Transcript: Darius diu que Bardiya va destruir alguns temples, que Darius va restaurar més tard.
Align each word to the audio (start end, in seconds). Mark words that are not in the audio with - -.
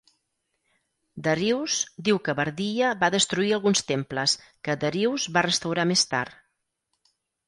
Darius 1.25 1.75
diu 2.07 2.19
que 2.27 2.33
Bardiya 2.39 2.93
va 3.03 3.09
destruir 3.15 3.51
alguns 3.57 3.83
temples, 3.91 4.33
que 4.69 4.77
Darius 4.85 5.27
va 5.37 5.45
restaurar 5.49 5.87
més 5.91 6.05
tard. 6.15 6.41